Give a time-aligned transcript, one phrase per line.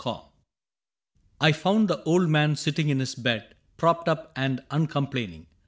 [0.03, 0.31] Ill
[1.39, 3.55] I found the old man sitting in his bed.
[3.77, 5.45] Propped up and uncomplaining.